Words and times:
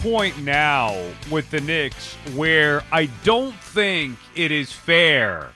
Point 0.00 0.38
now 0.38 0.98
with 1.30 1.50
the 1.50 1.60
Knicks 1.60 2.14
where 2.34 2.82
I 2.90 3.04
don't 3.22 3.54
think 3.54 4.16
it 4.34 4.50
is 4.50 4.72
fair 4.72 5.50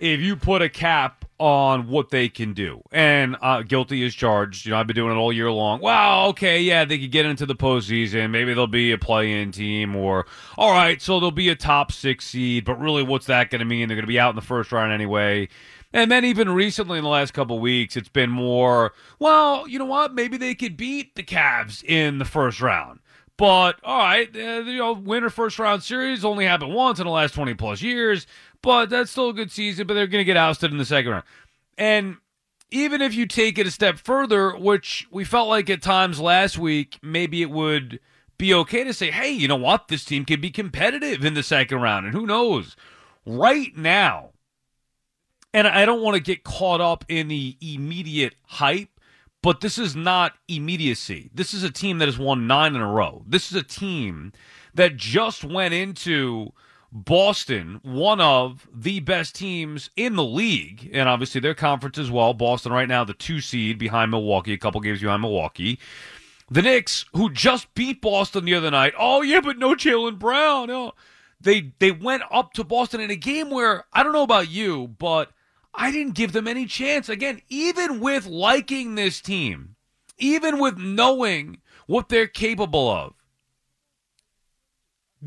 if 0.00 0.18
you 0.18 0.34
put 0.34 0.62
a 0.62 0.68
cap 0.68 1.24
on 1.38 1.86
what 1.88 2.10
they 2.10 2.28
can 2.28 2.54
do. 2.54 2.82
And 2.90 3.36
uh, 3.40 3.62
guilty 3.62 4.02
is 4.02 4.12
charged. 4.12 4.66
You 4.66 4.72
know, 4.72 4.78
I've 4.78 4.88
been 4.88 4.96
doing 4.96 5.12
it 5.12 5.20
all 5.20 5.32
year 5.32 5.50
long. 5.50 5.80
Well, 5.80 6.26
okay, 6.30 6.60
yeah, 6.60 6.84
they 6.84 6.98
could 6.98 7.12
get 7.12 7.24
into 7.24 7.46
the 7.46 7.54
postseason. 7.54 8.30
Maybe 8.30 8.52
they'll 8.52 8.66
be 8.66 8.90
a 8.90 8.98
play-in 8.98 9.52
team, 9.52 9.94
or 9.94 10.26
all 10.58 10.72
right, 10.72 11.00
so 11.00 11.20
they'll 11.20 11.30
be 11.30 11.48
a 11.48 11.56
top 11.56 11.92
six 11.92 12.26
seed. 12.26 12.64
But 12.64 12.80
really, 12.80 13.04
what's 13.04 13.26
that 13.26 13.50
going 13.50 13.60
to 13.60 13.64
mean? 13.64 13.86
They're 13.86 13.96
going 13.96 14.02
to 14.02 14.08
be 14.08 14.18
out 14.18 14.30
in 14.30 14.36
the 14.36 14.42
first 14.42 14.72
round 14.72 14.92
anyway. 14.92 15.48
And 15.92 16.10
then 16.10 16.24
even 16.24 16.50
recently 16.50 16.98
in 16.98 17.04
the 17.04 17.10
last 17.10 17.32
couple 17.32 17.60
weeks, 17.60 17.96
it's 17.96 18.08
been 18.08 18.30
more, 18.30 18.92
well, 19.20 19.68
you 19.68 19.78
know 19.78 19.84
what? 19.84 20.12
Maybe 20.12 20.36
they 20.36 20.56
could 20.56 20.76
beat 20.76 21.14
the 21.14 21.22
Cavs 21.22 21.84
in 21.84 22.18
the 22.18 22.24
first 22.24 22.60
round. 22.60 22.98
But 23.36 23.80
all 23.82 23.98
right, 23.98 24.28
uh, 24.34 24.38
you 24.38 24.78
know, 24.78 24.92
winner 24.92 25.30
first 25.30 25.58
round 25.58 25.82
series 25.82 26.24
only 26.24 26.46
happened 26.46 26.72
once 26.72 27.00
in 27.00 27.04
the 27.04 27.10
last 27.10 27.34
20 27.34 27.54
plus 27.54 27.82
years, 27.82 28.26
but 28.62 28.90
that's 28.90 29.10
still 29.10 29.30
a 29.30 29.34
good 29.34 29.50
season, 29.50 29.86
but 29.86 29.94
they're 29.94 30.06
going 30.06 30.20
to 30.20 30.24
get 30.24 30.36
ousted 30.36 30.70
in 30.70 30.78
the 30.78 30.84
second 30.84 31.10
round. 31.10 31.24
And 31.76 32.16
even 32.70 33.02
if 33.02 33.14
you 33.14 33.26
take 33.26 33.58
it 33.58 33.66
a 33.66 33.70
step 33.70 33.98
further, 33.98 34.56
which 34.56 35.06
we 35.10 35.24
felt 35.24 35.48
like 35.48 35.68
at 35.68 35.82
times 35.82 36.20
last 36.20 36.58
week, 36.58 36.98
maybe 37.02 37.42
it 37.42 37.50
would 37.50 37.98
be 38.38 38.54
okay 38.54 38.84
to 38.84 38.92
say, 38.92 39.10
hey, 39.10 39.30
you 39.30 39.48
know 39.48 39.56
what? 39.56 39.88
This 39.88 40.04
team 40.04 40.24
can 40.24 40.40
be 40.40 40.50
competitive 40.50 41.24
in 41.24 41.34
the 41.34 41.42
second 41.42 41.80
round. 41.80 42.06
And 42.06 42.14
who 42.14 42.26
knows? 42.26 42.76
Right 43.26 43.76
now, 43.76 44.30
and 45.52 45.68
I 45.68 45.84
don't 45.84 46.02
want 46.02 46.16
to 46.16 46.22
get 46.22 46.44
caught 46.44 46.80
up 46.80 47.04
in 47.08 47.28
the 47.28 47.56
immediate 47.60 48.34
hype, 48.44 48.93
but 49.44 49.60
this 49.60 49.76
is 49.76 49.94
not 49.94 50.32
immediacy. 50.48 51.30
This 51.34 51.52
is 51.52 51.62
a 51.62 51.70
team 51.70 51.98
that 51.98 52.08
has 52.08 52.16
won 52.16 52.46
nine 52.46 52.74
in 52.74 52.80
a 52.80 52.88
row. 52.88 53.22
This 53.26 53.52
is 53.52 53.58
a 53.58 53.62
team 53.62 54.32
that 54.72 54.96
just 54.96 55.44
went 55.44 55.74
into 55.74 56.54
Boston, 56.90 57.78
one 57.82 58.22
of 58.22 58.66
the 58.74 59.00
best 59.00 59.34
teams 59.34 59.90
in 59.96 60.16
the 60.16 60.24
league, 60.24 60.88
and 60.94 61.10
obviously 61.10 61.42
their 61.42 61.54
conference 61.54 61.98
as 61.98 62.10
well. 62.10 62.32
Boston 62.32 62.72
right 62.72 62.88
now, 62.88 63.04
the 63.04 63.12
two 63.12 63.42
seed 63.42 63.78
behind 63.78 64.10
Milwaukee, 64.10 64.54
a 64.54 64.58
couple 64.58 64.80
games 64.80 65.02
behind 65.02 65.20
Milwaukee. 65.20 65.78
The 66.50 66.62
Knicks, 66.62 67.04
who 67.12 67.28
just 67.28 67.74
beat 67.74 68.00
Boston 68.00 68.46
the 68.46 68.54
other 68.54 68.70
night. 68.70 68.94
Oh 68.98 69.20
yeah, 69.20 69.42
but 69.42 69.58
no 69.58 69.74
Jaylen 69.74 70.18
Brown. 70.18 70.68
No. 70.68 70.94
They 71.38 71.72
they 71.80 71.90
went 71.90 72.22
up 72.30 72.54
to 72.54 72.64
Boston 72.64 73.02
in 73.02 73.10
a 73.10 73.16
game 73.16 73.50
where 73.50 73.84
I 73.92 74.02
don't 74.02 74.14
know 74.14 74.22
about 74.22 74.48
you, 74.48 74.88
but 74.98 75.32
I 75.74 75.90
didn't 75.90 76.14
give 76.14 76.32
them 76.32 76.46
any 76.46 76.66
chance. 76.66 77.08
Again, 77.08 77.42
even 77.48 78.00
with 78.00 78.26
liking 78.26 78.94
this 78.94 79.20
team, 79.20 79.76
even 80.18 80.60
with 80.60 80.78
knowing 80.78 81.58
what 81.86 82.08
they're 82.08 82.28
capable 82.28 82.88
of, 82.88 83.14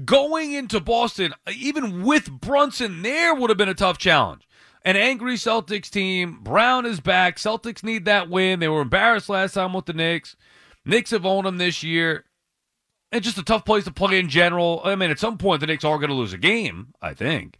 going 0.05 0.53
into 0.53 0.79
Boston, 0.79 1.33
even 1.53 2.03
with 2.03 2.31
Brunson 2.31 3.01
there, 3.01 3.35
would 3.35 3.49
have 3.49 3.57
been 3.57 3.67
a 3.69 3.73
tough 3.73 3.97
challenge. 3.97 4.47
An 4.83 4.95
angry 4.95 5.35
Celtics 5.35 5.89
team. 5.89 6.39
Brown 6.43 6.85
is 6.85 7.01
back. 7.01 7.37
Celtics 7.37 7.83
need 7.83 8.05
that 8.05 8.29
win. 8.29 8.59
They 8.59 8.69
were 8.69 8.81
embarrassed 8.81 9.27
last 9.27 9.53
time 9.53 9.73
with 9.73 9.85
the 9.85 9.93
Knicks. 9.93 10.37
Knicks 10.85 11.11
have 11.11 11.25
owned 11.25 11.45
them 11.45 11.57
this 11.57 11.83
year. 11.83 12.23
It's 13.11 13.25
just 13.25 13.37
a 13.37 13.43
tough 13.43 13.65
place 13.65 13.83
to 13.85 13.91
play 13.91 14.17
in 14.17 14.29
general. 14.29 14.81
I 14.85 14.95
mean, 14.95 15.11
at 15.11 15.19
some 15.19 15.37
point, 15.37 15.59
the 15.59 15.67
Knicks 15.67 15.83
are 15.83 15.97
going 15.97 16.09
to 16.09 16.15
lose 16.15 16.31
a 16.31 16.37
game, 16.37 16.93
I 17.01 17.13
think. 17.13 17.57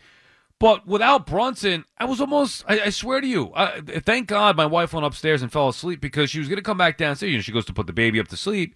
But 0.59 0.87
without 0.87 1.27
Brunson, 1.27 1.85
I 1.99 2.05
was 2.05 2.19
almost, 2.19 2.63
I, 2.67 2.79
I 2.81 2.89
swear 2.89 3.21
to 3.21 3.27
you, 3.27 3.51
I, 3.55 3.81
thank 3.81 4.27
God 4.27 4.57
my 4.57 4.65
wife 4.65 4.91
went 4.91 5.05
upstairs 5.05 5.43
and 5.43 5.51
fell 5.51 5.69
asleep 5.69 6.01
because 6.01 6.31
she 6.31 6.39
was 6.39 6.47
going 6.47 6.57
to 6.57 6.63
come 6.63 6.79
back 6.79 6.97
downstairs. 6.97 7.31
You 7.31 7.37
know, 7.37 7.43
she 7.43 7.51
goes 7.51 7.65
to 7.65 7.73
put 7.73 7.85
the 7.85 7.93
baby 7.93 8.19
up 8.19 8.27
to 8.29 8.37
sleep. 8.37 8.75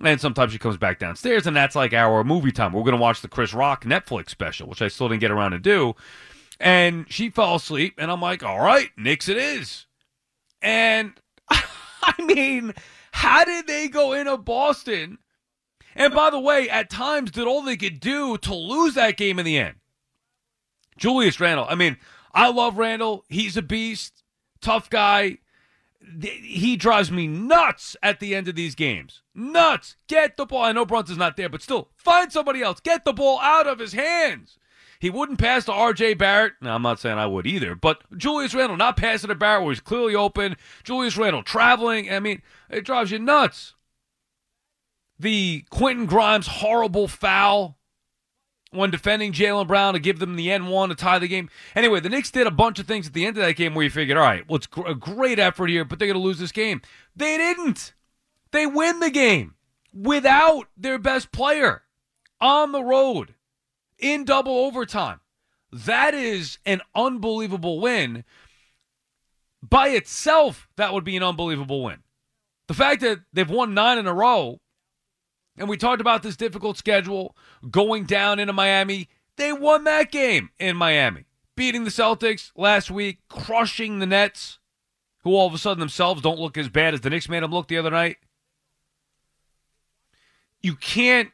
And 0.00 0.20
sometimes 0.20 0.52
she 0.52 0.58
comes 0.58 0.76
back 0.76 0.98
downstairs, 0.98 1.46
and 1.46 1.56
that's 1.56 1.74
like 1.74 1.94
our 1.94 2.22
movie 2.22 2.52
time. 2.52 2.72
We're 2.72 2.82
going 2.82 2.92
to 2.92 3.00
watch 3.00 3.22
the 3.22 3.28
Chris 3.28 3.54
Rock 3.54 3.84
Netflix 3.84 4.28
special, 4.28 4.68
which 4.68 4.82
I 4.82 4.88
still 4.88 5.08
didn't 5.08 5.22
get 5.22 5.30
around 5.30 5.52
to 5.52 5.58
do. 5.58 5.94
And 6.60 7.10
she 7.10 7.30
fell 7.30 7.54
asleep, 7.54 7.94
and 7.96 8.10
I'm 8.10 8.20
like, 8.20 8.42
all 8.42 8.60
right, 8.60 8.90
Knicks 8.98 9.28
it 9.28 9.38
is. 9.38 9.86
And 10.60 11.14
I 11.48 12.14
mean, 12.22 12.74
how 13.12 13.44
did 13.44 13.66
they 13.66 13.88
go 13.88 14.12
into 14.12 14.36
Boston? 14.36 15.18
And 15.94 16.12
by 16.14 16.28
the 16.28 16.40
way, 16.40 16.68
at 16.68 16.90
times 16.90 17.30
did 17.30 17.46
all 17.46 17.62
they 17.62 17.78
could 17.78 17.98
do 17.98 18.36
to 18.38 18.54
lose 18.54 18.94
that 18.94 19.16
game 19.16 19.38
in 19.38 19.46
the 19.46 19.56
end. 19.58 19.76
Julius 20.96 21.40
Randle. 21.40 21.66
I 21.68 21.74
mean, 21.74 21.96
I 22.32 22.50
love 22.50 22.78
Randle. 22.78 23.24
He's 23.28 23.56
a 23.56 23.62
beast, 23.62 24.22
tough 24.60 24.90
guy. 24.90 25.38
He 26.22 26.76
drives 26.76 27.10
me 27.10 27.26
nuts 27.26 27.96
at 28.02 28.20
the 28.20 28.34
end 28.34 28.46
of 28.48 28.54
these 28.54 28.74
games. 28.74 29.22
Nuts. 29.34 29.96
Get 30.06 30.36
the 30.36 30.46
ball. 30.46 30.62
I 30.62 30.72
know 30.72 30.86
Brunson's 30.86 31.18
not 31.18 31.36
there, 31.36 31.48
but 31.48 31.62
still, 31.62 31.88
find 31.96 32.32
somebody 32.32 32.62
else. 32.62 32.80
Get 32.80 33.04
the 33.04 33.12
ball 33.12 33.40
out 33.40 33.66
of 33.66 33.78
his 33.78 33.92
hands. 33.92 34.58
He 34.98 35.10
wouldn't 35.10 35.38
pass 35.38 35.64
to 35.66 35.72
R.J. 35.72 36.14
Barrett. 36.14 36.54
Now, 36.60 36.74
I'm 36.74 36.82
not 36.82 37.00
saying 37.00 37.18
I 37.18 37.26
would 37.26 37.46
either, 37.46 37.74
but 37.74 38.02
Julius 38.16 38.54
Randle 38.54 38.76
not 38.76 38.96
passing 38.96 39.28
to 39.28 39.34
Barrett 39.34 39.62
where 39.62 39.72
he's 39.72 39.80
clearly 39.80 40.14
open. 40.14 40.56
Julius 40.84 41.16
Randle 41.16 41.42
traveling. 41.42 42.10
I 42.10 42.20
mean, 42.20 42.40
it 42.70 42.84
drives 42.84 43.10
you 43.10 43.18
nuts. 43.18 43.74
The 45.18 45.64
Quentin 45.70 46.06
Grimes 46.06 46.46
horrible 46.46 47.08
foul 47.08 47.75
when 48.70 48.90
defending 48.90 49.32
Jaylen 49.32 49.66
Brown 49.66 49.94
to 49.94 50.00
give 50.00 50.18
them 50.18 50.36
the 50.36 50.50
and-one 50.50 50.88
to 50.88 50.94
tie 50.94 51.18
the 51.18 51.28
game. 51.28 51.48
Anyway, 51.74 52.00
the 52.00 52.08
Knicks 52.08 52.30
did 52.30 52.46
a 52.46 52.50
bunch 52.50 52.78
of 52.78 52.86
things 52.86 53.06
at 53.06 53.12
the 53.12 53.24
end 53.24 53.36
of 53.36 53.44
that 53.44 53.54
game 53.54 53.74
where 53.74 53.84
you 53.84 53.90
figured, 53.90 54.18
all 54.18 54.24
right, 54.24 54.48
well, 54.48 54.56
it's 54.56 54.68
a 54.86 54.94
great 54.94 55.38
effort 55.38 55.70
here, 55.70 55.84
but 55.84 55.98
they're 55.98 56.08
going 56.08 56.20
to 56.20 56.24
lose 56.24 56.38
this 56.38 56.52
game. 56.52 56.82
They 57.14 57.36
didn't. 57.36 57.94
They 58.50 58.66
win 58.66 59.00
the 59.00 59.10
game 59.10 59.54
without 59.92 60.66
their 60.76 60.98
best 60.98 61.32
player 61.32 61.82
on 62.40 62.72
the 62.72 62.82
road 62.82 63.34
in 63.98 64.24
double 64.24 64.58
overtime. 64.58 65.20
That 65.72 66.14
is 66.14 66.58
an 66.66 66.80
unbelievable 66.94 67.80
win. 67.80 68.24
By 69.62 69.88
itself, 69.88 70.68
that 70.76 70.92
would 70.92 71.04
be 71.04 71.16
an 71.16 71.22
unbelievable 71.22 71.82
win. 71.82 71.98
The 72.68 72.74
fact 72.74 73.00
that 73.02 73.20
they've 73.32 73.48
won 73.48 73.74
nine 73.74 73.98
in 73.98 74.06
a 74.06 74.14
row 74.14 74.60
And 75.58 75.68
we 75.68 75.76
talked 75.76 76.00
about 76.00 76.22
this 76.22 76.36
difficult 76.36 76.76
schedule 76.76 77.36
going 77.70 78.04
down 78.04 78.38
into 78.38 78.52
Miami. 78.52 79.08
They 79.36 79.52
won 79.52 79.84
that 79.84 80.10
game 80.10 80.50
in 80.58 80.76
Miami, 80.76 81.26
beating 81.56 81.84
the 81.84 81.90
Celtics 81.90 82.52
last 82.56 82.90
week, 82.90 83.20
crushing 83.28 83.98
the 83.98 84.06
Nets, 84.06 84.58
who 85.22 85.34
all 85.34 85.46
of 85.46 85.54
a 85.54 85.58
sudden 85.58 85.80
themselves 85.80 86.22
don't 86.22 86.38
look 86.38 86.56
as 86.58 86.68
bad 86.68 86.94
as 86.94 87.00
the 87.00 87.10
Knicks 87.10 87.28
made 87.28 87.42
them 87.42 87.52
look 87.52 87.68
the 87.68 87.78
other 87.78 87.90
night. 87.90 88.16
You 90.62 90.74
can't 90.74 91.30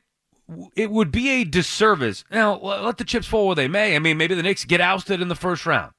it 0.75 0.91
would 0.91 1.11
be 1.11 1.31
a 1.31 1.45
disservice. 1.45 2.25
Now, 2.31 2.59
let 2.59 2.99
the 2.99 3.05
chips 3.05 3.27
fall 3.27 3.47
where 3.47 3.57
they 3.57 3.69
may. 3.69 3.97
I 3.97 3.99
mean, 3.99 4.17
maybe 4.17 4.35
the 4.35 4.43
Knicks 4.43 4.65
get 4.65 4.81
ousted 4.81 5.21
in 5.21 5.29
the 5.29 5.35
first 5.35 5.67
round. 5.67 5.93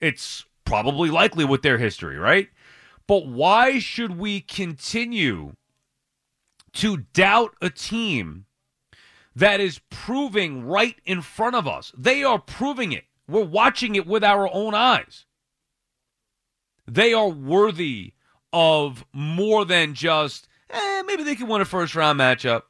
It's 0.00 0.44
probably 0.64 1.10
likely 1.10 1.44
with 1.44 1.62
their 1.62 1.78
history, 1.78 2.16
right? 2.16 2.48
But 3.06 3.26
why 3.26 3.78
should 3.78 4.18
we 4.18 4.40
continue 4.40 5.54
to 6.74 6.98
doubt 7.12 7.54
a 7.60 7.70
team 7.70 8.46
that 9.34 9.60
is 9.60 9.80
proving 9.90 10.64
right 10.64 10.96
in 11.04 11.22
front 11.22 11.56
of 11.56 11.66
us? 11.66 11.92
They 11.96 12.24
are 12.24 12.38
proving 12.38 12.92
it. 12.92 13.04
We're 13.28 13.44
watching 13.44 13.94
it 13.94 14.06
with 14.06 14.24
our 14.24 14.52
own 14.52 14.74
eyes. 14.74 15.24
They 16.86 17.12
are 17.12 17.28
worthy 17.28 18.14
of 18.52 19.04
more 19.12 19.64
than 19.64 19.94
just, 19.94 20.48
eh, 20.68 21.02
maybe 21.06 21.22
they 21.22 21.36
can 21.36 21.46
win 21.46 21.60
a 21.60 21.64
first 21.64 21.94
round 21.94 22.18
matchup. 22.18 22.62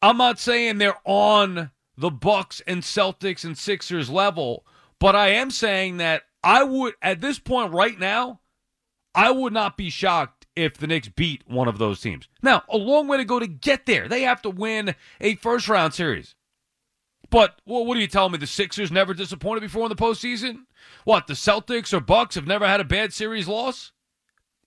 I'm 0.00 0.16
not 0.16 0.38
saying 0.40 0.78
they're 0.78 0.98
on 1.04 1.70
the 1.96 2.10
Bucks 2.10 2.62
and 2.66 2.82
Celtics 2.82 3.44
and 3.44 3.56
Sixers 3.56 4.10
level, 4.10 4.66
but 4.98 5.14
I 5.14 5.28
am 5.28 5.50
saying 5.50 5.98
that 5.98 6.22
I 6.42 6.64
would 6.64 6.94
at 7.02 7.20
this 7.20 7.38
point 7.38 7.72
right 7.72 7.98
now, 7.98 8.40
I 9.14 9.30
would 9.30 9.52
not 9.52 9.76
be 9.76 9.90
shocked 9.90 10.41
if 10.54 10.76
the 10.76 10.86
Knicks 10.86 11.08
beat 11.08 11.42
one 11.46 11.68
of 11.68 11.78
those 11.78 12.00
teams. 12.00 12.28
Now, 12.42 12.62
a 12.68 12.76
long 12.76 13.08
way 13.08 13.16
to 13.16 13.24
go 13.24 13.38
to 13.38 13.46
get 13.46 13.86
there. 13.86 14.08
They 14.08 14.22
have 14.22 14.42
to 14.42 14.50
win 14.50 14.94
a 15.20 15.34
first 15.36 15.68
round 15.68 15.94
series. 15.94 16.34
But 17.30 17.60
well, 17.64 17.86
what 17.86 17.96
are 17.96 18.00
you 18.00 18.08
telling 18.08 18.32
me? 18.32 18.38
The 18.38 18.46
Sixers 18.46 18.92
never 18.92 19.14
disappointed 19.14 19.60
before 19.60 19.84
in 19.84 19.88
the 19.88 19.96
postseason? 19.96 20.64
What, 21.04 21.26
the 21.26 21.34
Celtics 21.34 21.94
or 21.94 22.00
Bucks 22.00 22.34
have 22.34 22.46
never 22.46 22.66
had 22.66 22.80
a 22.80 22.84
bad 22.84 23.12
series 23.12 23.48
loss? 23.48 23.92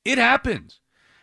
It 0.03 0.17
happens. 0.17 0.79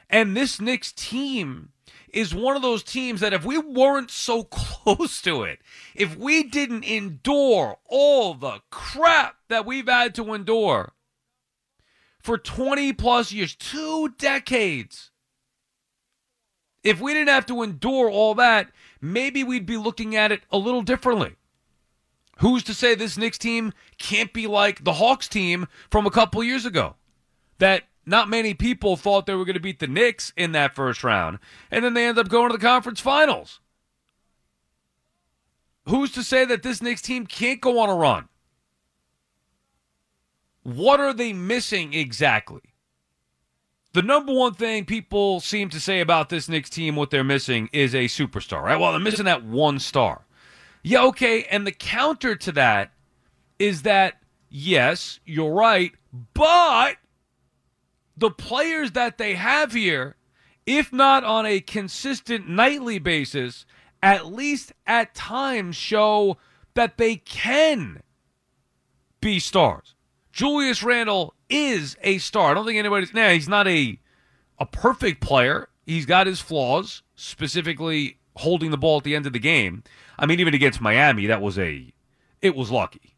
And 0.08 0.36
this 0.36 0.60
Knicks 0.60 0.92
team 0.92 1.70
is 2.12 2.34
one 2.34 2.54
of 2.54 2.62
those 2.62 2.82
teams 2.82 3.20
that 3.20 3.32
if 3.32 3.44
we 3.44 3.58
weren't 3.58 4.10
so 4.10 4.44
close 4.50 5.20
to 5.22 5.42
it, 5.42 5.60
if 5.94 6.16
we 6.16 6.42
didn't 6.42 6.84
endure 6.84 7.78
all 7.86 8.34
the 8.34 8.60
crap 8.70 9.36
that 9.48 9.66
we've 9.66 9.88
had 9.88 10.14
to 10.14 10.34
endure 10.34 10.92
for 12.22 12.38
20 12.38 12.92
plus 12.94 13.32
years, 13.32 13.54
two 13.54 14.14
decades, 14.18 15.10
if 16.82 17.00
we 17.00 17.12
didn't 17.12 17.28
have 17.28 17.46
to 17.46 17.62
endure 17.62 18.10
all 18.10 18.34
that, 18.36 18.70
maybe 19.00 19.44
we'd 19.44 19.66
be 19.66 19.76
looking 19.76 20.16
at 20.16 20.32
it 20.32 20.42
a 20.50 20.58
little 20.58 20.82
differently. 20.82 21.36
Who's 22.38 22.62
to 22.64 22.74
say 22.74 22.94
this 22.94 23.18
Knicks 23.18 23.38
team 23.38 23.72
can't 23.98 24.32
be 24.32 24.46
like 24.46 24.82
the 24.84 24.94
Hawks 24.94 25.28
team 25.28 25.66
from 25.90 26.06
a 26.06 26.10
couple 26.10 26.42
years 26.42 26.64
ago? 26.64 26.96
That 27.58 27.84
not 28.04 28.28
many 28.28 28.54
people 28.54 28.96
thought 28.96 29.26
they 29.26 29.34
were 29.34 29.44
going 29.44 29.54
to 29.54 29.60
beat 29.60 29.78
the 29.78 29.86
Knicks 29.86 30.32
in 30.36 30.52
that 30.52 30.74
first 30.74 31.04
round, 31.04 31.38
and 31.70 31.84
then 31.84 31.94
they 31.94 32.06
end 32.06 32.18
up 32.18 32.28
going 32.28 32.50
to 32.50 32.56
the 32.56 32.64
conference 32.64 33.00
finals. 33.00 33.60
Who's 35.88 36.12
to 36.12 36.22
say 36.22 36.44
that 36.44 36.62
this 36.62 36.82
Knicks 36.82 37.02
team 37.02 37.26
can't 37.26 37.60
go 37.60 37.78
on 37.78 37.88
a 37.88 37.94
run? 37.94 38.28
What 40.62 41.00
are 41.00 41.12
they 41.12 41.32
missing 41.32 41.92
exactly? 41.92 42.62
The 43.92 44.02
number 44.02 44.32
one 44.32 44.54
thing 44.54 44.86
people 44.86 45.40
seem 45.40 45.68
to 45.70 45.80
say 45.80 46.00
about 46.00 46.28
this 46.30 46.48
Knicks 46.48 46.70
team, 46.70 46.96
what 46.96 47.10
they're 47.10 47.24
missing, 47.24 47.68
is 47.72 47.94
a 47.94 48.04
superstar, 48.04 48.62
right? 48.62 48.78
Well, 48.78 48.92
they're 48.92 49.00
missing 49.00 49.26
that 49.26 49.44
one 49.44 49.78
star. 49.78 50.24
Yeah, 50.82 51.04
okay. 51.04 51.44
And 51.44 51.66
the 51.66 51.72
counter 51.72 52.34
to 52.36 52.52
that 52.52 52.92
is 53.58 53.82
that, 53.82 54.22
yes, 54.48 55.20
you're 55.26 55.52
right, 55.52 55.92
but 56.32 56.96
the 58.16 58.30
players 58.30 58.92
that 58.92 59.18
they 59.18 59.34
have 59.34 59.72
here, 59.72 60.16
if 60.64 60.92
not 60.92 61.24
on 61.24 61.44
a 61.44 61.60
consistent 61.60 62.48
nightly 62.48 62.98
basis, 62.98 63.66
at 64.02 64.26
least 64.26 64.72
at 64.86 65.14
times 65.14 65.76
show 65.76 66.38
that 66.74 66.96
they 66.96 67.16
can 67.16 68.02
be 69.20 69.38
stars. 69.38 69.94
Julius 70.32 70.82
Randle 70.82 71.34
is 71.48 71.96
a 72.02 72.18
star. 72.18 72.50
I 72.50 72.54
don't 72.54 72.66
think 72.66 72.78
anybody's 72.78 73.14
now 73.14 73.30
he's 73.30 73.48
not 73.48 73.68
a 73.68 73.98
a 74.58 74.66
perfect 74.66 75.20
player. 75.20 75.68
He's 75.84 76.06
got 76.06 76.26
his 76.26 76.40
flaws, 76.40 77.02
specifically 77.16 78.18
holding 78.36 78.70
the 78.70 78.78
ball 78.78 78.98
at 78.98 79.04
the 79.04 79.14
end 79.14 79.26
of 79.26 79.32
the 79.32 79.38
game. 79.38 79.82
I 80.18 80.26
mean, 80.26 80.40
even 80.40 80.54
against 80.54 80.80
Miami, 80.80 81.26
that 81.26 81.42
was 81.42 81.58
a 81.58 81.92
it 82.40 82.56
was 82.56 82.70
lucky. 82.70 83.16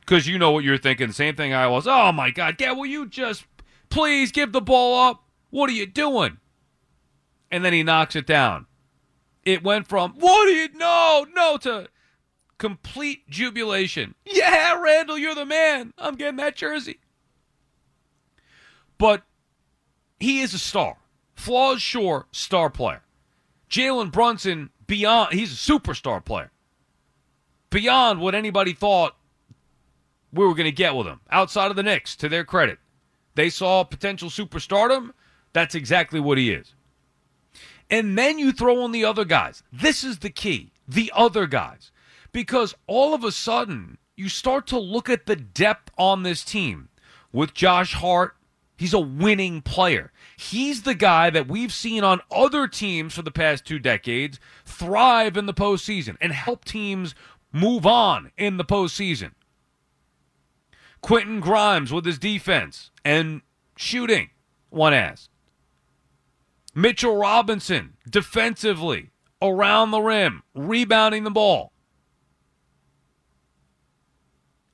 Because 0.00 0.26
you 0.26 0.38
know 0.38 0.50
what 0.52 0.64
you're 0.64 0.78
thinking. 0.78 1.12
Same 1.12 1.36
thing 1.36 1.52
I 1.52 1.66
was. 1.66 1.86
Oh 1.86 2.12
my 2.12 2.30
God, 2.30 2.56
Dad, 2.56 2.72
will 2.72 2.86
you 2.86 3.06
just 3.06 3.44
Please 3.90 4.32
give 4.32 4.52
the 4.52 4.60
ball 4.60 5.08
up. 5.08 5.24
What 5.50 5.70
are 5.70 5.74
you 5.74 5.86
doing? 5.86 6.38
And 7.50 7.64
then 7.64 7.72
he 7.72 7.82
knocks 7.82 8.16
it 8.16 8.26
down. 8.26 8.66
It 9.44 9.62
went 9.62 9.86
from, 9.86 10.12
what 10.18 10.44
do 10.44 10.52
you, 10.52 10.68
no, 10.74 11.26
no, 11.34 11.56
to 11.58 11.88
complete 12.58 13.28
jubilation. 13.28 14.14
Yeah, 14.24 14.80
Randle, 14.80 15.18
you're 15.18 15.34
the 15.34 15.46
man. 15.46 15.94
I'm 15.96 16.16
getting 16.16 16.36
that 16.36 16.56
jersey. 16.56 17.00
But 18.98 19.22
he 20.18 20.40
is 20.40 20.54
a 20.54 20.58
star. 20.58 20.96
Flaws, 21.34 21.80
sure, 21.80 22.26
star 22.32 22.68
player. 22.68 23.02
Jalen 23.70 24.10
Brunson, 24.10 24.70
beyond, 24.86 25.32
he's 25.32 25.52
a 25.52 25.72
superstar 25.72 26.24
player. 26.24 26.50
Beyond 27.70 28.20
what 28.20 28.34
anybody 28.34 28.72
thought 28.72 29.14
we 30.32 30.44
were 30.44 30.54
going 30.54 30.64
to 30.64 30.72
get 30.72 30.94
with 30.94 31.06
him, 31.06 31.20
outside 31.30 31.70
of 31.70 31.76
the 31.76 31.82
Knicks, 31.82 32.16
to 32.16 32.28
their 32.28 32.44
credit 32.44 32.78
they 33.38 33.50
saw 33.50 33.84
potential 33.84 34.30
superstardom, 34.30 35.12
that's 35.52 35.76
exactly 35.76 36.18
what 36.18 36.38
he 36.38 36.50
is. 36.50 36.74
And 37.88 38.18
then 38.18 38.36
you 38.36 38.50
throw 38.50 38.82
on 38.82 38.90
the 38.90 39.04
other 39.04 39.24
guys. 39.24 39.62
This 39.72 40.02
is 40.02 40.18
the 40.18 40.28
key 40.30 40.72
the 40.88 41.12
other 41.14 41.46
guys. 41.46 41.92
Because 42.32 42.74
all 42.86 43.14
of 43.14 43.24
a 43.24 43.32
sudden, 43.32 43.98
you 44.16 44.28
start 44.28 44.66
to 44.68 44.78
look 44.78 45.08
at 45.08 45.26
the 45.26 45.36
depth 45.36 45.90
on 45.96 46.22
this 46.22 46.44
team 46.44 46.88
with 47.32 47.54
Josh 47.54 47.94
Hart. 47.94 48.36
He's 48.76 48.94
a 48.94 49.00
winning 49.00 49.60
player. 49.60 50.12
He's 50.36 50.82
the 50.82 50.94
guy 50.94 51.30
that 51.30 51.48
we've 51.48 51.72
seen 51.72 52.04
on 52.04 52.20
other 52.30 52.68
teams 52.68 53.14
for 53.14 53.22
the 53.22 53.30
past 53.30 53.64
two 53.64 53.78
decades 53.78 54.38
thrive 54.64 55.36
in 55.36 55.46
the 55.46 55.54
postseason 55.54 56.16
and 56.20 56.32
help 56.32 56.64
teams 56.64 57.14
move 57.52 57.86
on 57.86 58.30
in 58.36 58.56
the 58.56 58.64
postseason. 58.64 59.32
Quentin 61.00 61.40
Grimes 61.40 61.92
with 61.92 62.04
his 62.04 62.18
defense 62.18 62.90
and 63.04 63.42
shooting, 63.76 64.30
one 64.70 64.94
asked. 64.94 65.30
Mitchell 66.74 67.16
Robinson 67.16 67.96
defensively, 68.08 69.10
around 69.42 69.90
the 69.90 70.00
rim, 70.00 70.42
rebounding 70.54 71.24
the 71.24 71.30
ball. 71.30 71.72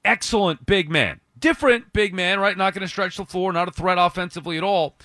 Excellent 0.05 0.67
big 0.67 0.91
man. 0.91 1.21
Different 1.39 1.93
big 1.93 2.15
man, 2.15 2.41
right? 2.41 2.57
Not 2.57 2.75
going 2.75 2.83
to 2.83 2.89
stretch 2.89 3.17
the 3.17 3.25
floor, 3.25 3.53
not 3.53 3.69
a 3.69 3.73
threat 3.73 3.99
offensively 3.99 4.57
at 4.57 4.65
all. 4.65 4.97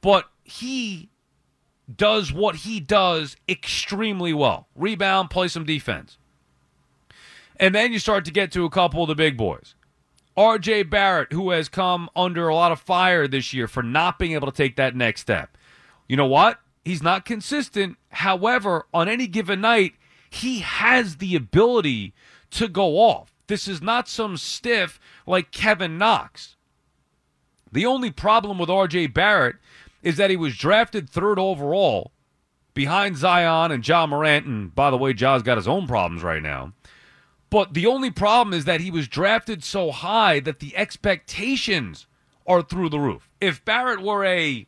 But 0.00 0.28
he 0.44 1.10
does 1.94 2.32
what 2.32 2.56
he 2.56 2.80
does 2.80 3.36
extremely 3.48 4.32
well 4.32 4.68
rebound, 4.74 5.30
play 5.30 5.48
some 5.48 5.64
defense. 5.64 6.18
And 7.56 7.74
then 7.74 7.92
you 7.92 7.98
start 7.98 8.24
to 8.26 8.30
get 8.30 8.52
to 8.52 8.64
a 8.64 8.70
couple 8.70 9.02
of 9.02 9.08
the 9.08 9.14
big 9.14 9.36
boys. 9.36 9.74
RJ 10.36 10.88
Barrett, 10.88 11.32
who 11.32 11.50
has 11.50 11.68
come 11.68 12.08
under 12.14 12.46
a 12.46 12.54
lot 12.54 12.70
of 12.70 12.78
fire 12.78 13.26
this 13.26 13.52
year 13.52 13.66
for 13.66 13.82
not 13.82 14.18
being 14.18 14.32
able 14.32 14.50
to 14.50 14.56
take 14.56 14.76
that 14.76 14.94
next 14.94 15.22
step. 15.22 15.58
You 16.06 16.16
know 16.16 16.26
what? 16.26 16.60
He's 16.84 17.02
not 17.02 17.24
consistent. 17.24 17.96
However, 18.10 18.86
on 18.94 19.08
any 19.08 19.26
given 19.26 19.60
night, 19.60 19.94
he 20.30 20.60
has 20.60 21.16
the 21.16 21.34
ability 21.34 22.14
to 22.52 22.68
go 22.68 22.98
off. 22.98 23.32
This 23.48 23.66
is 23.66 23.82
not 23.82 24.08
some 24.08 24.36
stiff 24.36 25.00
like 25.26 25.50
Kevin 25.50 25.98
Knox. 25.98 26.56
The 27.72 27.86
only 27.86 28.10
problem 28.10 28.58
with 28.58 28.68
RJ 28.68 29.12
Barrett 29.12 29.56
is 30.02 30.16
that 30.16 30.30
he 30.30 30.36
was 30.36 30.56
drafted 30.56 31.10
third 31.10 31.38
overall 31.38 32.12
behind 32.74 33.16
Zion 33.16 33.72
and 33.72 33.86
Ja 33.86 34.06
Morant. 34.06 34.46
And 34.46 34.74
by 34.74 34.90
the 34.90 34.96
way, 34.96 35.12
Ja's 35.12 35.42
got 35.42 35.58
his 35.58 35.68
own 35.68 35.86
problems 35.86 36.22
right 36.22 36.42
now. 36.42 36.72
But 37.50 37.74
the 37.74 37.86
only 37.86 38.10
problem 38.10 38.54
is 38.54 38.66
that 38.66 38.80
he 38.80 38.90
was 38.90 39.08
drafted 39.08 39.64
so 39.64 39.90
high 39.90 40.40
that 40.40 40.60
the 40.60 40.76
expectations 40.76 42.06
are 42.46 42.62
through 42.62 42.90
the 42.90 43.00
roof. 43.00 43.28
If 43.40 43.64
Barrett 43.64 44.00
were 44.00 44.24
a 44.24 44.66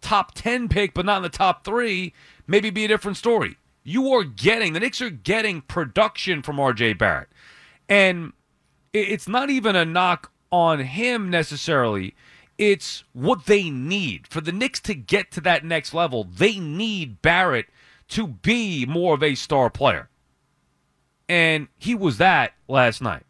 top 0.00 0.34
10 0.34 0.68
pick, 0.68 0.94
but 0.94 1.06
not 1.06 1.18
in 1.18 1.22
the 1.22 1.28
top 1.28 1.64
three, 1.64 2.12
maybe 2.46 2.70
be 2.70 2.84
a 2.84 2.88
different 2.88 3.16
story. 3.16 3.56
You 3.84 4.12
are 4.12 4.24
getting, 4.24 4.74
the 4.74 4.80
Knicks 4.80 5.00
are 5.00 5.10
getting 5.10 5.62
production 5.62 6.42
from 6.42 6.56
RJ 6.56 6.98
Barrett. 6.98 7.28
And 7.88 8.32
it's 8.92 9.28
not 9.28 9.50
even 9.50 9.76
a 9.76 9.84
knock 9.84 10.30
on 10.50 10.80
him 10.80 11.30
necessarily. 11.30 12.14
It's 12.56 13.04
what 13.12 13.46
they 13.46 13.70
need. 13.70 14.26
For 14.26 14.40
the 14.40 14.52
Knicks 14.52 14.80
to 14.80 14.94
get 14.94 15.30
to 15.32 15.40
that 15.42 15.64
next 15.64 15.94
level, 15.94 16.24
they 16.24 16.58
need 16.58 17.22
Barrett 17.22 17.66
to 18.08 18.26
be 18.26 18.84
more 18.86 19.14
of 19.14 19.22
a 19.22 19.34
star 19.34 19.70
player. 19.70 20.08
And 21.28 21.68
he 21.78 21.94
was 21.94 22.18
that 22.18 22.54
last 22.66 23.00
night. 23.00 23.24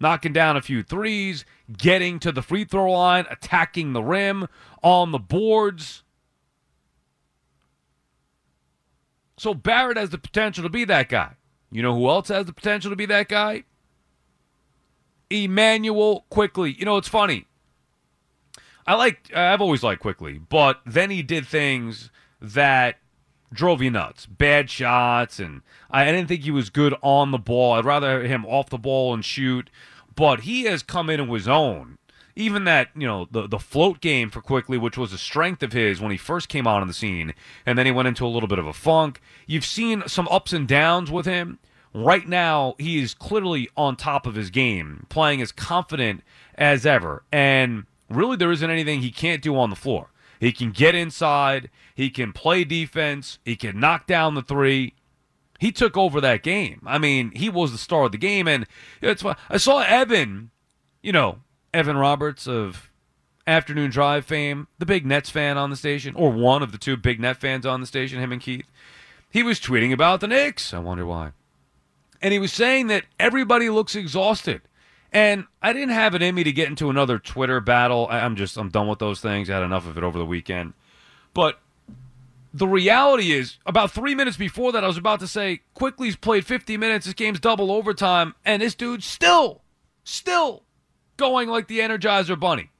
Knocking 0.00 0.32
down 0.32 0.56
a 0.56 0.62
few 0.62 0.82
threes, 0.82 1.44
getting 1.76 2.18
to 2.18 2.32
the 2.32 2.42
free 2.42 2.64
throw 2.64 2.92
line, 2.92 3.26
attacking 3.30 3.92
the 3.92 4.02
rim, 4.02 4.48
on 4.82 5.12
the 5.12 5.18
boards. 5.18 6.02
So 9.36 9.54
Barrett 9.54 9.96
has 9.96 10.10
the 10.10 10.18
potential 10.18 10.62
to 10.64 10.68
be 10.68 10.84
that 10.84 11.08
guy. 11.08 11.34
You 11.74 11.82
know 11.82 11.92
who 11.92 12.08
else 12.08 12.28
has 12.28 12.46
the 12.46 12.52
potential 12.52 12.90
to 12.90 12.96
be 12.96 13.06
that 13.06 13.28
guy? 13.28 13.64
Immanuel 15.28 16.24
Quickley. 16.30 16.72
You 16.78 16.84
know, 16.84 16.98
it's 16.98 17.08
funny. 17.08 17.46
I 18.86 18.94
like 18.94 19.34
I've 19.34 19.60
always 19.60 19.82
liked 19.82 20.00
Quickley, 20.00 20.38
but 20.38 20.80
then 20.86 21.10
he 21.10 21.20
did 21.20 21.48
things 21.48 22.12
that 22.40 23.00
drove 23.52 23.82
you 23.82 23.90
nuts. 23.90 24.24
Bad 24.24 24.70
shots 24.70 25.40
and 25.40 25.62
I 25.90 26.04
didn't 26.04 26.28
think 26.28 26.42
he 26.42 26.52
was 26.52 26.70
good 26.70 26.94
on 27.02 27.32
the 27.32 27.38
ball. 27.38 27.72
I'd 27.72 27.84
rather 27.84 28.20
have 28.20 28.30
him 28.30 28.46
off 28.46 28.70
the 28.70 28.78
ball 28.78 29.12
and 29.12 29.24
shoot. 29.24 29.68
But 30.14 30.42
he 30.42 30.64
has 30.64 30.84
come 30.84 31.10
in 31.10 31.18
into 31.18 31.34
his 31.34 31.48
own. 31.48 31.98
Even 32.36 32.64
that, 32.64 32.88
you 32.96 33.06
know, 33.06 33.28
the 33.30 33.46
the 33.46 33.58
float 33.58 34.00
game 34.00 34.28
for 34.28 34.40
Quickley 34.40 34.76
which 34.76 34.98
was 34.98 35.12
a 35.12 35.18
strength 35.18 35.62
of 35.62 35.72
his 35.72 36.00
when 36.00 36.10
he 36.10 36.16
first 36.16 36.48
came 36.48 36.66
on 36.66 36.82
in 36.82 36.88
the 36.88 36.94
scene, 36.94 37.34
and 37.64 37.78
then 37.78 37.86
he 37.86 37.92
went 37.92 38.08
into 38.08 38.26
a 38.26 38.28
little 38.28 38.48
bit 38.48 38.58
of 38.58 38.66
a 38.66 38.72
funk. 38.72 39.20
You've 39.46 39.64
seen 39.64 40.02
some 40.06 40.28
ups 40.28 40.52
and 40.52 40.66
downs 40.66 41.10
with 41.10 41.26
him. 41.26 41.58
Right 41.94 42.26
now, 42.26 42.74
he 42.76 43.00
is 43.00 43.14
clearly 43.14 43.68
on 43.76 43.94
top 43.94 44.26
of 44.26 44.34
his 44.34 44.50
game, 44.50 45.06
playing 45.08 45.40
as 45.40 45.52
confident 45.52 46.24
as 46.56 46.84
ever. 46.84 47.22
And 47.30 47.86
really, 48.10 48.36
there 48.36 48.50
isn't 48.50 48.68
anything 48.68 49.00
he 49.00 49.12
can't 49.12 49.40
do 49.40 49.56
on 49.56 49.70
the 49.70 49.76
floor. 49.76 50.10
He 50.40 50.50
can 50.52 50.72
get 50.72 50.96
inside, 50.96 51.70
he 51.94 52.10
can 52.10 52.32
play 52.32 52.64
defense, 52.64 53.38
he 53.44 53.54
can 53.54 53.78
knock 53.78 54.06
down 54.06 54.34
the 54.34 54.42
three. 54.42 54.94
He 55.60 55.70
took 55.70 55.96
over 55.96 56.20
that 56.20 56.42
game. 56.42 56.82
I 56.84 56.98
mean, 56.98 57.30
he 57.30 57.48
was 57.48 57.72
the 57.72 57.78
star 57.78 58.04
of 58.04 58.12
the 58.12 58.18
game. 58.18 58.48
And 58.48 58.66
it's 59.00 59.24
I 59.24 59.56
saw 59.56 59.80
Evan, 59.80 60.50
you 61.00 61.12
know, 61.12 61.38
Evan 61.74 61.96
Roberts 61.96 62.46
of 62.46 62.90
Afternoon 63.46 63.90
Drive 63.90 64.24
fame, 64.24 64.68
the 64.78 64.86
big 64.86 65.04
Nets 65.04 65.28
fan 65.28 65.58
on 65.58 65.68
the 65.70 65.76
station, 65.76 66.14
or 66.14 66.30
one 66.30 66.62
of 66.62 66.72
the 66.72 66.78
two 66.78 66.96
big 66.96 67.20
Net 67.20 67.36
fans 67.36 67.66
on 67.66 67.80
the 67.80 67.86
station, 67.86 68.20
him 68.20 68.32
and 68.32 68.40
Keith. 68.40 68.66
He 69.30 69.42
was 69.42 69.60
tweeting 69.60 69.92
about 69.92 70.20
the 70.20 70.28
Knicks. 70.28 70.72
I 70.72 70.78
wonder 70.78 71.04
why 71.04 71.32
and 72.24 72.32
he 72.32 72.38
was 72.38 72.54
saying 72.54 72.86
that 72.86 73.04
everybody 73.20 73.68
looks 73.68 73.94
exhausted. 73.94 74.62
And 75.12 75.44
I 75.62 75.74
didn't 75.74 75.90
have 75.90 76.14
it 76.14 76.22
in 76.22 76.34
me 76.34 76.42
to 76.42 76.52
get 76.52 76.68
into 76.68 76.88
another 76.88 77.18
Twitter 77.18 77.60
battle. 77.60 78.08
I'm 78.10 78.34
just 78.34 78.56
I'm 78.56 78.70
done 78.70 78.88
with 78.88 78.98
those 78.98 79.20
things. 79.20 79.50
I 79.50 79.54
had 79.54 79.62
enough 79.62 79.86
of 79.86 79.98
it 79.98 80.02
over 80.02 80.18
the 80.18 80.24
weekend. 80.24 80.72
But 81.34 81.60
the 82.54 82.66
reality 82.66 83.30
is, 83.30 83.58
about 83.66 83.90
three 83.90 84.14
minutes 84.14 84.38
before 84.38 84.72
that, 84.72 84.82
I 84.82 84.86
was 84.86 84.96
about 84.96 85.20
to 85.20 85.26
say, 85.28 85.60
Quickley's 85.74 86.16
played 86.16 86.46
50 86.46 86.78
minutes. 86.78 87.04
This 87.04 87.14
game's 87.14 87.40
double 87.40 87.70
overtime, 87.70 88.34
and 88.42 88.62
this 88.62 88.74
dude's 88.74 89.04
still, 89.04 89.60
still 90.02 90.63
going 91.16 91.48
like 91.48 91.68
the 91.68 91.80
Energizer 91.80 92.38
Bunny. 92.38 92.70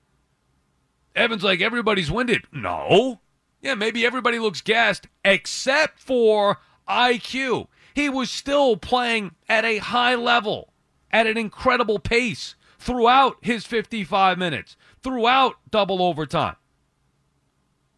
Evan's 1.15 1.45
like, 1.45 1.61
everybody's 1.61 2.11
winded. 2.11 2.45
No. 2.53 3.21
Yeah, 3.61 3.75
maybe 3.75 4.05
everybody 4.05 4.39
looks 4.39 4.61
gassed 4.61 5.07
except 5.25 6.01
for 6.01 6.59
IQ 6.89 7.69
he 7.95 8.09
was 8.09 8.31
still 8.31 8.77
playing 8.77 9.35
at 9.49 9.65
a 9.65 9.79
high 9.79 10.17
level, 10.17 10.73
at 11.13 11.27
an 11.27 11.39
incredible 11.39 12.01
pace 12.01 12.57
throughout 12.79 13.37
his 13.41 13.65
55 13.65 14.37
minutes, 14.37 14.77
throughout 15.03 15.55
double 15.71 16.03
overtime. 16.03 16.57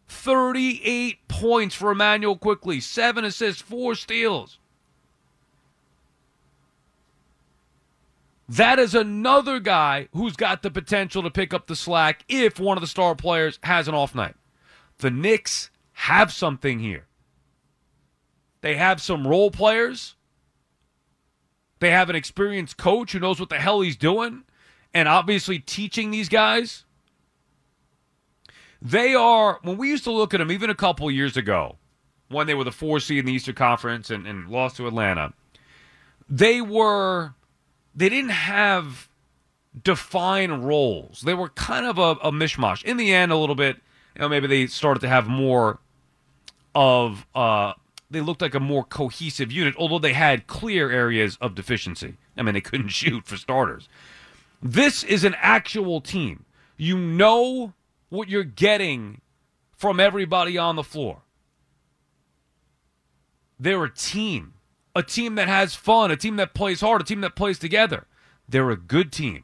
38 0.07 1.27
points 1.27 1.75
for 1.75 1.91
Immanuel 1.91 2.37
Quickley, 2.37 2.79
seven 2.79 3.25
assists, 3.25 3.61
four 3.61 3.95
steals. 3.95 4.59
That 8.49 8.79
is 8.79 8.95
another 8.95 9.59
guy 9.59 10.07
who's 10.13 10.35
got 10.35 10.63
the 10.63 10.71
potential 10.71 11.21
to 11.23 11.29
pick 11.29 11.53
up 11.53 11.67
the 11.67 11.75
slack 11.75 12.23
if 12.29 12.59
one 12.59 12.77
of 12.77 12.81
the 12.81 12.87
star 12.87 13.13
players 13.13 13.59
has 13.63 13.87
an 13.87 13.95
off 13.95 14.15
night. 14.15 14.35
The 14.99 15.11
Knicks 15.11 15.69
have 15.93 16.31
something 16.31 16.79
here. 16.79 17.07
They 18.61 18.75
have 18.75 19.01
some 19.01 19.27
role 19.27 19.51
players. 19.51 20.15
They 21.79 21.91
have 21.91 22.09
an 22.09 22.15
experienced 22.15 22.77
coach 22.77 23.11
who 23.11 23.19
knows 23.19 23.39
what 23.39 23.49
the 23.49 23.59
hell 23.59 23.81
he's 23.81 23.97
doing 23.97 24.43
and 24.93 25.07
obviously 25.07 25.59
teaching 25.59 26.11
these 26.11 26.29
guys. 26.29 26.85
They 28.81 29.13
are, 29.13 29.59
when 29.63 29.77
we 29.77 29.89
used 29.89 30.03
to 30.05 30.11
look 30.11 30.33
at 30.33 30.37
them 30.37 30.51
even 30.51 30.69
a 30.69 30.75
couple 30.75 31.09
years 31.11 31.35
ago, 31.35 31.77
when 32.29 32.47
they 32.47 32.53
were 32.53 32.63
the 32.63 32.71
four 32.71 32.99
seed 32.99 33.19
in 33.19 33.25
the 33.25 33.33
Eastern 33.33 33.55
Conference 33.55 34.09
and, 34.09 34.25
and 34.27 34.49
lost 34.49 34.77
to 34.77 34.87
Atlanta, 34.87 35.33
they 36.29 36.61
were, 36.61 37.33
they 37.97 38.09
didn't 38.09 38.29
have 38.29 39.09
defined 39.83 40.65
roles. 40.65 41.21
They 41.21 41.33
were 41.33 41.49
kind 41.49 41.85
of 41.85 41.97
a, 41.97 42.11
a 42.21 42.31
mishmash. 42.31 42.83
In 42.83 42.95
the 42.97 43.13
end, 43.13 43.31
a 43.31 43.37
little 43.37 43.55
bit, 43.55 43.77
you 44.15 44.21
know, 44.21 44.29
maybe 44.29 44.47
they 44.47 44.67
started 44.67 44.99
to 44.99 45.09
have 45.09 45.27
more 45.27 45.79
of 46.75 47.25
uh, 47.33 47.73
they 48.09 48.21
looked 48.21 48.41
like 48.41 48.53
a 48.53 48.59
more 48.59 48.83
cohesive 48.83 49.51
unit, 49.51 49.75
although 49.77 49.99
they 49.99 50.13
had 50.13 50.45
clear 50.45 50.91
areas 50.91 51.37
of 51.41 51.55
deficiency. 51.55 52.17
I 52.37 52.43
mean, 52.43 52.53
they 52.53 52.61
couldn't 52.61 52.89
shoot 52.89 53.25
for 53.25 53.35
starters. 53.35 53.89
This 54.61 55.03
is 55.03 55.23
an 55.23 55.35
actual 55.39 55.99
team. 55.99 56.45
You 56.77 56.97
know 56.97 57.73
what 58.09 58.29
you're 58.29 58.43
getting 58.43 59.21
from 59.75 59.99
everybody 59.99 60.57
on 60.57 60.75
the 60.75 60.83
floor. 60.83 61.23
They're 63.59 63.83
a 63.83 63.93
team, 63.93 64.53
a 64.97 65.03
team 65.03 65.35
that 65.35 65.47
has 65.47 65.75
fun, 65.75 66.11
a 66.11 66.17
team 66.17 66.37
that 66.37 66.53
plays 66.53 66.81
hard, 66.81 67.01
a 67.01 67.03
team 67.03 67.21
that 67.21 67.35
plays 67.35 67.59
together. 67.59 68.07
They're 68.49 68.71
a 68.71 68.77
good 68.77 69.11
team. 69.11 69.43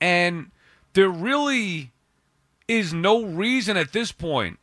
And 0.00 0.50
there 0.94 1.08
really 1.08 1.92
is 2.66 2.92
no 2.92 3.24
reason 3.24 3.76
at 3.76 3.92
this 3.92 4.10
point 4.12 4.58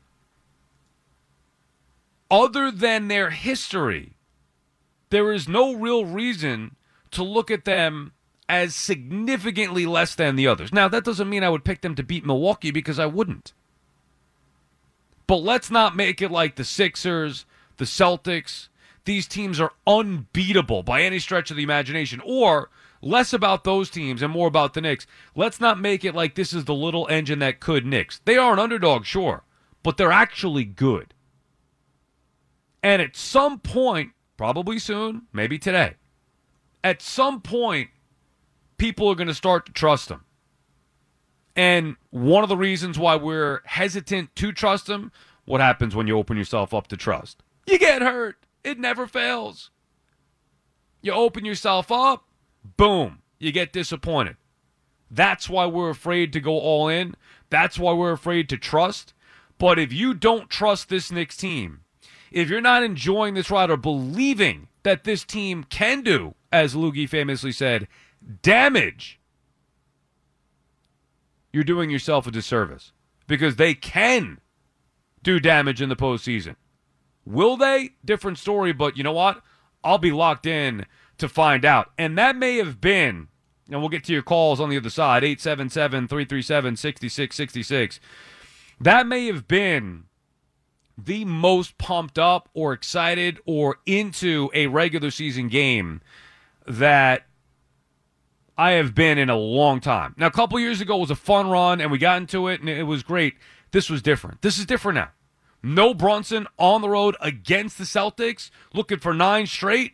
other 2.29 2.71
than 2.71 3.07
their 3.07 3.29
history, 3.31 4.13
there 5.09 5.31
is 5.31 5.47
no 5.47 5.73
real 5.73 6.05
reason 6.05 6.75
to 7.11 7.23
look 7.23 7.49
at 7.49 7.65
them 7.65 8.11
as 8.47 8.75
significantly 8.75 9.85
less 9.85 10.15
than 10.15 10.35
the 10.35 10.47
others. 10.47 10.73
Now, 10.73 10.87
that 10.89 11.03
doesn't 11.03 11.29
mean 11.29 11.43
I 11.43 11.49
would 11.49 11.65
pick 11.65 11.81
them 11.81 11.95
to 11.95 12.03
beat 12.03 12.25
Milwaukee 12.25 12.71
because 12.71 12.99
I 12.99 13.05
wouldn't. 13.05 13.53
But 15.25 15.37
let's 15.37 15.71
not 15.71 15.95
make 15.95 16.21
it 16.21 16.31
like 16.31 16.55
the 16.55 16.63
Sixers, 16.63 17.45
the 17.77 17.85
Celtics. 17.85 18.67
These 19.09 19.25
teams 19.25 19.59
are 19.59 19.71
unbeatable 19.87 20.83
by 20.83 21.01
any 21.01 21.17
stretch 21.17 21.49
of 21.49 21.57
the 21.57 21.63
imagination. 21.63 22.21
Or 22.23 22.69
less 23.01 23.33
about 23.33 23.63
those 23.63 23.89
teams 23.89 24.21
and 24.21 24.31
more 24.31 24.47
about 24.47 24.75
the 24.75 24.81
Knicks. 24.81 25.07
Let's 25.33 25.59
not 25.59 25.79
make 25.79 26.05
it 26.05 26.13
like 26.13 26.35
this 26.35 26.53
is 26.53 26.65
the 26.65 26.75
little 26.75 27.07
engine 27.07 27.39
that 27.39 27.59
could 27.59 27.87
Knicks. 27.87 28.21
They 28.25 28.37
are 28.37 28.53
an 28.53 28.59
underdog, 28.59 29.05
sure, 29.05 29.45
but 29.81 29.97
they're 29.97 30.11
actually 30.11 30.63
good. 30.63 31.15
And 32.83 33.01
at 33.01 33.15
some 33.15 33.57
point, 33.57 34.11
probably 34.37 34.77
soon, 34.77 35.23
maybe 35.33 35.57
today, 35.57 35.95
at 36.83 37.01
some 37.01 37.41
point, 37.41 37.89
people 38.77 39.09
are 39.09 39.15
going 39.15 39.27
to 39.27 39.33
start 39.33 39.65
to 39.65 39.71
trust 39.71 40.09
them. 40.09 40.23
And 41.55 41.95
one 42.11 42.43
of 42.43 42.49
the 42.49 42.55
reasons 42.55 42.99
why 42.99 43.15
we're 43.15 43.61
hesitant 43.65 44.35
to 44.35 44.51
trust 44.51 44.85
them, 44.85 45.11
what 45.45 45.61
happens 45.61 45.95
when 45.95 46.05
you 46.05 46.15
open 46.15 46.37
yourself 46.37 46.75
up 46.75 46.85
to 46.89 46.95
trust? 46.95 47.41
You 47.65 47.79
get 47.79 48.03
hurt. 48.03 48.37
It 48.69 48.77
never 48.77 49.07
fails. 49.07 49.71
You 51.01 51.13
open 51.13 51.43
yourself 51.43 51.91
up, 51.91 52.25
boom, 52.77 53.23
you 53.39 53.51
get 53.51 53.73
disappointed. 53.73 54.37
That's 55.09 55.49
why 55.49 55.65
we're 55.65 55.89
afraid 55.89 56.31
to 56.33 56.39
go 56.39 56.59
all 56.59 56.87
in. 56.87 57.15
That's 57.49 57.79
why 57.79 57.93
we're 57.93 58.11
afraid 58.11 58.47
to 58.49 58.57
trust. 58.57 59.15
But 59.57 59.79
if 59.79 59.91
you 59.91 60.13
don't 60.13 60.51
trust 60.51 60.87
this 60.87 61.11
Knicks 61.11 61.35
team, 61.35 61.79
if 62.31 62.47
you're 62.47 62.61
not 62.61 62.83
enjoying 62.83 63.33
this 63.33 63.49
ride 63.49 63.71
or 63.71 63.77
believing 63.77 64.67
that 64.83 65.03
this 65.03 65.23
team 65.23 65.63
can 65.63 66.03
do, 66.03 66.35
as 66.51 66.75
Loogie 66.75 67.09
famously 67.09 67.51
said, 67.51 67.87
damage, 68.43 69.19
you're 71.51 71.63
doing 71.63 71.89
yourself 71.89 72.27
a 72.27 72.31
disservice 72.31 72.91
because 73.25 73.55
they 73.55 73.73
can 73.73 74.39
do 75.23 75.39
damage 75.39 75.81
in 75.81 75.89
the 75.89 75.95
postseason. 75.95 76.55
Will 77.29 77.57
they? 77.57 77.91
Different 78.03 78.39
story, 78.39 78.73
but 78.73 78.97
you 78.97 79.03
know 79.03 79.11
what? 79.11 79.43
I'll 79.83 79.99
be 79.99 80.11
locked 80.11 80.47
in 80.47 80.87
to 81.19 81.29
find 81.29 81.63
out. 81.63 81.91
And 81.95 82.17
that 82.17 82.35
may 82.35 82.57
have 82.57 82.81
been, 82.81 83.27
and 83.69 83.79
we'll 83.79 83.89
get 83.89 84.03
to 84.05 84.13
your 84.13 84.23
calls 84.23 84.59
on 84.59 84.69
the 84.69 84.77
other 84.77 84.89
side 84.89 85.23
877 85.23 86.07
337 86.07 86.75
6666. 86.75 87.99
That 88.81 89.05
may 89.05 89.27
have 89.27 89.47
been 89.47 90.05
the 90.97 91.23
most 91.23 91.77
pumped 91.77 92.17
up 92.17 92.49
or 92.55 92.73
excited 92.73 93.39
or 93.45 93.77
into 93.85 94.49
a 94.55 94.65
regular 94.65 95.11
season 95.11 95.49
game 95.49 96.01
that 96.65 97.27
I 98.57 98.71
have 98.71 98.95
been 98.95 99.19
in 99.19 99.29
a 99.29 99.37
long 99.37 99.81
time. 99.81 100.15
Now, 100.17 100.27
a 100.27 100.31
couple 100.31 100.59
years 100.59 100.81
ago 100.81 100.97
was 100.97 101.11
a 101.11 101.15
fun 101.15 101.47
run, 101.47 101.79
and 101.79 101.91
we 101.91 101.99
got 101.99 102.17
into 102.17 102.47
it, 102.47 102.59
and 102.59 102.67
it 102.67 102.83
was 102.83 103.03
great. 103.03 103.35
This 103.71 103.87
was 103.87 104.01
different. 104.01 104.41
This 104.41 104.57
is 104.57 104.65
different 104.65 104.95
now. 104.95 105.09
No 105.61 105.93
Brunson 105.93 106.47
on 106.57 106.81
the 106.81 106.89
road 106.89 107.15
against 107.19 107.77
the 107.77 107.83
Celtics, 107.83 108.49
looking 108.73 108.99
for 108.99 109.13
nine 109.13 109.45
straight. 109.45 109.93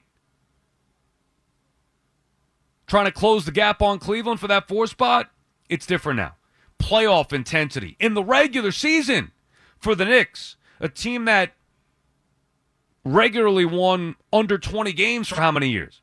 Trying 2.88 3.05
to 3.05 3.12
close 3.12 3.45
the 3.45 3.51
gap 3.51 3.81
on 3.81 3.98
Cleveland 3.98 4.39
for 4.39 4.48
that 4.48 4.67
four 4.67 4.86
spot. 4.86 5.31
It's 5.69 5.88
different 5.88 6.17
now. 6.17 6.36
Playoff 6.79 7.34
intensity 7.34 7.98
in 8.00 8.13
the 8.13 8.24
regular 8.24 8.72
season 8.72 9.31
for 9.79 9.95
the 9.95 10.05
Knicks, 10.05 10.55
a 10.79 10.88
team 10.88 11.25
that 11.25 11.53
regularly 13.03 13.65
won 13.65 14.15
under 14.31 14.57
20 14.57 14.93
games 14.93 15.29
for 15.29 15.36
how 15.36 15.51
many 15.51 15.69
years? 15.69 16.01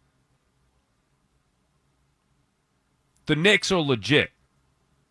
The 3.26 3.36
Knicks 3.36 3.70
are 3.70 3.80
legit. 3.80 4.30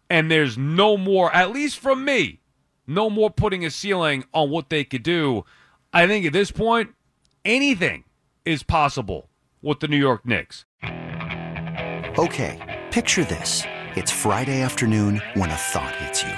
And 0.10 0.29
there's 0.29 0.58
no 0.58 0.98
more, 0.98 1.34
at 1.34 1.51
least 1.51 1.79
from 1.79 2.03
me, 2.03 2.40
no 2.91 3.10
more 3.10 3.29
putting 3.29 3.65
a 3.65 3.71
ceiling 3.71 4.25
on 4.33 4.50
what 4.50 4.69
they 4.69 4.83
could 4.83 5.03
do. 5.03 5.45
I 5.93 6.07
think 6.07 6.25
at 6.25 6.33
this 6.33 6.51
point, 6.51 6.89
anything 7.45 8.03
is 8.45 8.63
possible 8.63 9.29
with 9.62 9.79
the 9.79 9.88
New 9.88 9.98
York 9.98 10.25
Knicks. 10.25 10.65
Okay, 12.17 12.81
picture 12.91 13.24
this. 13.24 13.63
It's 13.95 14.12
Friday 14.12 14.62
afternoon 14.62 15.21
when 15.33 15.50
a 15.50 15.55
thought 15.55 15.95
hits 15.95 16.24
you. 16.24 16.33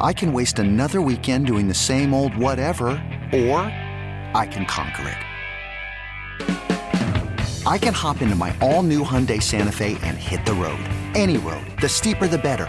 I 0.00 0.12
can 0.12 0.32
waste 0.32 0.58
another 0.58 1.00
weekend 1.00 1.46
doing 1.46 1.68
the 1.68 1.74
same 1.74 2.12
old 2.12 2.36
whatever, 2.36 2.88
or 3.32 3.60
I 4.34 4.48
can 4.50 4.66
conquer 4.66 5.08
it. 5.08 5.18
I 7.66 7.78
can 7.78 7.94
hop 7.94 8.22
into 8.22 8.34
my 8.34 8.56
all 8.60 8.82
new 8.82 9.04
Hyundai 9.04 9.42
Santa 9.42 9.70
Fe 9.70 9.98
and 10.02 10.16
hit 10.16 10.44
the 10.46 10.54
road. 10.54 10.80
Any 11.14 11.36
road. 11.36 11.66
The 11.80 11.88
steeper, 11.88 12.26
the 12.26 12.38
better. 12.38 12.68